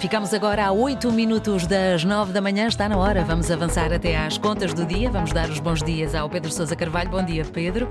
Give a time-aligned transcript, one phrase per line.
[0.00, 2.66] Ficamos agora a 8 minutos das 9 da manhã.
[2.66, 3.22] Está na hora.
[3.22, 5.10] Vamos avançar até às contas do dia.
[5.10, 7.10] Vamos dar os bons dias ao Pedro Sousa Carvalho.
[7.10, 7.86] Bom dia, Pedro.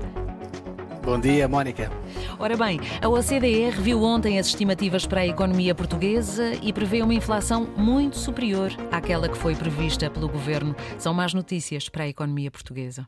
[1.04, 1.88] Bom dia, Mónica.
[2.36, 7.14] Ora bem, a OCDE reviu ontem as estimativas para a economia portuguesa e prevê uma
[7.14, 10.74] inflação muito superior àquela que foi prevista pelo governo.
[10.98, 13.06] São más notícias para a economia portuguesa.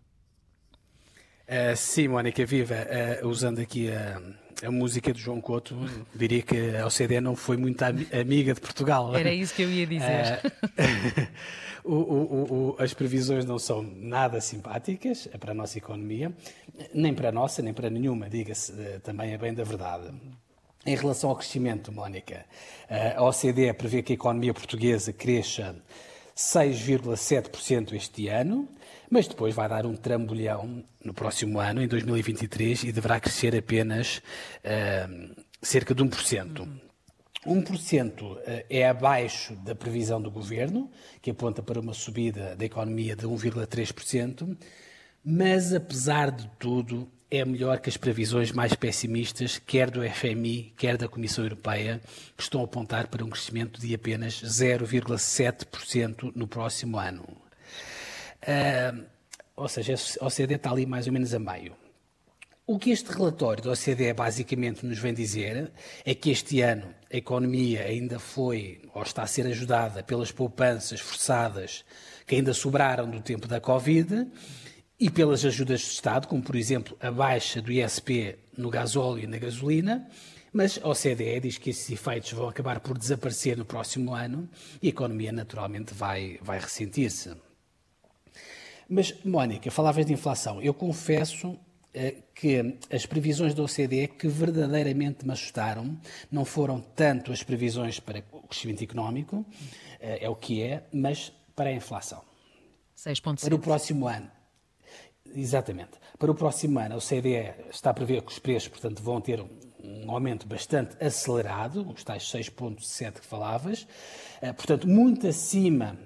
[1.49, 2.77] Uh, sim, Mónica, viva.
[3.21, 4.23] Uh, usando aqui a,
[4.67, 5.77] a, música de João Couto,
[6.15, 9.15] diria que a OCDE não foi muito amiga de Portugal.
[9.15, 10.41] Era isso que eu ia dizer.
[11.85, 16.33] Uh, o, o, o, as previsões não são nada simpáticas para a nossa economia,
[16.95, 18.73] nem para a nossa, nem para nenhuma, diga-se
[19.03, 20.13] também é bem da verdade.
[20.87, 22.45] Em relação ao crescimento, Mónica,
[23.17, 25.75] a OCDE prevê que a economia portuguesa cresça
[26.37, 28.69] 6,7% este ano,
[29.11, 34.19] mas depois vai dar um trambolhão no próximo ano, em 2023, e deverá crescer apenas
[34.65, 36.69] uh, cerca de 1%.
[37.47, 40.89] 1% eh, é abaixo da previsão do governo,
[41.21, 44.57] que aponta para uma subida da economia de 1,3%,
[45.25, 50.99] mas apesar de tudo, é melhor que as previsões mais pessimistas, quer do FMI, quer
[50.99, 51.99] da Comissão Europeia,
[52.37, 57.23] que estão a apontar para um crescimento de apenas 0,7% no próximo ano.
[58.43, 59.07] Uh,
[59.57, 61.75] ou seja, a OCDE está ali mais ou menos a meio.
[62.67, 65.73] O que este relatório da OCDE basicamente nos vem dizer
[66.05, 71.01] é que este ano a economia ainda foi ou está a ser ajudada pelas poupanças
[71.01, 71.83] forçadas
[72.27, 74.29] que ainda sobraram do tempo da Covid
[75.03, 79.27] e pelas ajudas do Estado, como por exemplo a baixa do ISP no gasóleo e
[79.27, 80.09] na gasolina,
[80.53, 84.49] mas a OCDE diz que esses efeitos vão acabar por desaparecer no próximo ano
[84.81, 87.35] e a economia naturalmente vai, vai ressentir-se.
[88.89, 90.63] Mas, Mónica, falavas de inflação.
[90.63, 91.59] Eu confesso
[91.93, 95.99] eh, que as previsões da OCDE que verdadeiramente me assustaram
[96.31, 99.45] não foram tanto as previsões para o crescimento económico,
[99.99, 102.23] eh, é o que é, mas para a inflação.
[102.97, 103.41] 6,7.
[103.41, 104.31] Para o próximo ano.
[105.35, 105.93] Exatamente.
[106.19, 109.45] Para o próximo ano, a OCDE está a prever que os preços, portanto, vão ter
[109.83, 113.87] um aumento bastante acelerado, os tais 6,7 que falavas,
[114.41, 115.97] eh, portanto, muito acima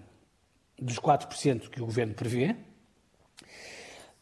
[0.79, 2.57] dos 4% que o governo prevê.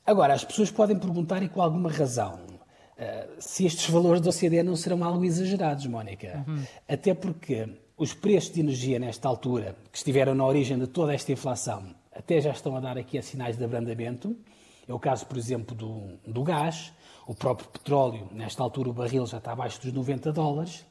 [0.07, 4.63] Agora, as pessoas podem perguntar, e com alguma razão, uh, se estes valores da OCDE
[4.63, 6.45] não serão algo exagerados, Mónica.
[6.47, 6.63] Uhum.
[6.87, 11.33] Até porque os preços de energia nesta altura, que estiveram na origem de toda esta
[11.33, 14.37] inflação, até já estão a dar aqui a sinais de abrandamento.
[14.87, 16.93] É o caso, por exemplo, do, do gás,
[17.27, 20.85] o próprio petróleo, nesta altura o barril já está abaixo dos 90 dólares.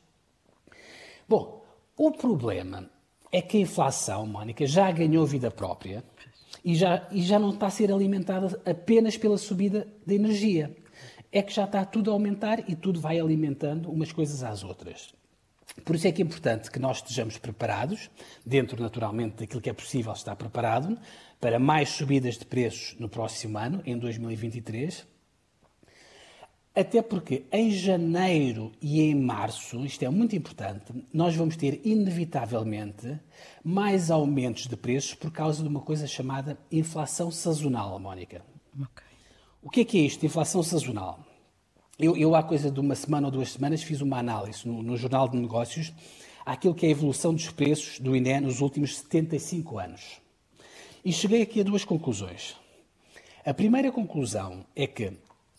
[1.28, 1.64] Bom,
[1.96, 2.90] o problema
[3.32, 6.04] é que a inflação, Mónica, já ganhou vida própria
[6.64, 10.76] e já, e já não está a ser alimentada apenas pela subida da energia.
[11.32, 15.14] É que já está tudo a aumentar e tudo vai alimentando umas coisas às outras.
[15.84, 18.10] Por isso é que é importante que nós estejamos preparados,
[18.46, 20.98] dentro naturalmente daquilo que é possível estar preparado,
[21.40, 25.06] para mais subidas de preços no próximo ano, em 2023,
[26.76, 33.20] até porque em janeiro e em março, isto é muito importante, nós vamos ter inevitavelmente
[33.64, 38.44] mais aumentos de preços por causa de uma coisa chamada inflação sazonal, Mónica.
[38.76, 39.08] Okay.
[39.62, 41.24] O que é que é isto, inflação sazonal?
[42.04, 44.98] Eu, eu, há coisa de uma semana ou duas semanas, fiz uma análise no, no
[44.98, 45.94] Jornal de Negócios
[46.46, 50.22] àquilo que é a evolução dos preços do INE nos últimos 75 anos.
[51.06, 52.56] E cheguei aqui a duas conclusões.
[53.46, 55.14] A primeira conclusão é que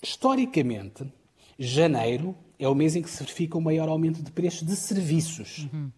[0.04, 1.10] Historicamente,
[1.58, 5.66] janeiro é o mês em que se verifica o maior aumento de preços de serviços.
[5.72, 5.90] Uhum.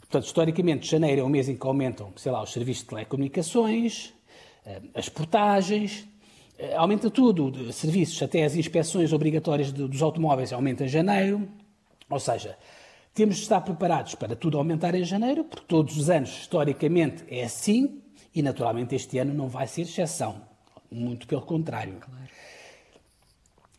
[0.00, 4.14] Portanto, historicamente, janeiro é o mês em que aumentam, sei lá, os serviços de telecomunicações,
[4.64, 6.08] eh, as portagens,
[6.76, 11.48] aumenta tudo, serviços, até as inspeções obrigatórias dos automóveis aumentam em janeiro.
[12.08, 12.56] Ou seja,
[13.14, 17.44] temos de estar preparados para tudo aumentar em janeiro, porque todos os anos, historicamente, é
[17.44, 18.02] assim
[18.34, 20.42] e, naturalmente, este ano não vai ser exceção.
[20.90, 21.94] Muito pelo contrário.
[22.00, 22.24] Claro.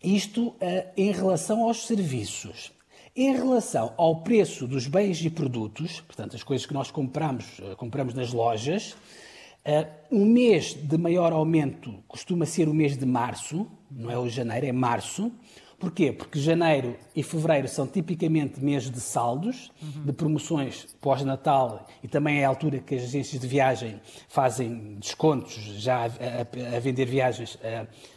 [0.01, 0.55] Isto uh,
[0.95, 2.71] em relação aos serviços.
[3.15, 7.75] Em relação ao preço dos bens e produtos, portanto, as coisas que nós compramos, uh,
[7.75, 8.95] compramos nas lojas,
[9.65, 14.29] uh, o mês de maior aumento costuma ser o mês de março, não é o
[14.29, 15.31] janeiro, é março.
[15.77, 16.13] Porquê?
[16.13, 20.05] Porque janeiro e fevereiro são tipicamente meses de saldos, uhum.
[20.05, 25.53] de promoções pós-natal e também é a altura que as agências de viagem fazem descontos
[25.53, 27.59] já a, a, a vender viagens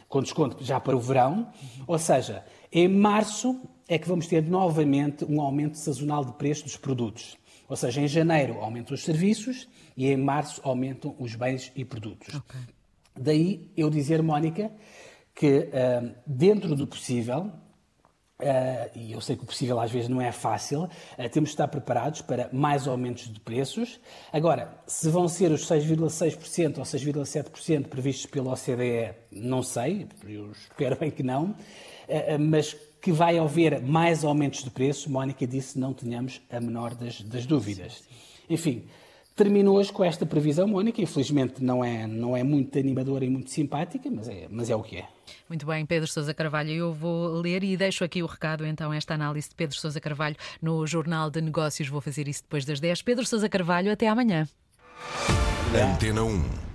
[0.09, 1.49] com desconto já para o verão.
[1.87, 6.77] Ou seja, em março é que vamos ter novamente um aumento sazonal de preço dos
[6.77, 7.37] produtos.
[7.69, 12.35] Ou seja, em janeiro aumentam os serviços e em março aumentam os bens e produtos.
[12.35, 12.61] Okay.
[13.15, 14.71] Daí eu dizer, Mónica,
[15.35, 17.53] que uh, dentro do possível,
[18.41, 21.55] Uh, e eu sei que o possível às vezes não é fácil, uh, temos de
[21.55, 23.99] estar preparados para mais aumentos de preços.
[24.33, 30.95] Agora, se vão ser os 6,6% ou 6,7% previstos pela OCDE, não sei, eu espero
[30.95, 32.77] bem que não, uh, mas
[33.09, 37.47] que vai haver mais aumentos de preço, Mónica disse, não tenhamos a menor das, das
[37.47, 38.03] dúvidas.
[38.51, 38.85] Enfim,
[39.35, 41.01] Termino hoje com esta previsão, Mónica.
[41.01, 44.83] Infelizmente não é, não é muito animadora e muito simpática, mas é, mas é o
[44.83, 45.09] que é.
[45.49, 46.71] Muito bem, Pedro Sousa Carvalho.
[46.73, 50.35] Eu vou ler e deixo aqui o recado, então, esta análise de Pedro Sousa Carvalho
[50.61, 51.89] no Jornal de Negócios.
[51.89, 53.03] Vou fazer isso depois das 10.
[53.03, 54.47] Pedro Sousa Carvalho, até amanhã.
[55.73, 56.68] Antena 1.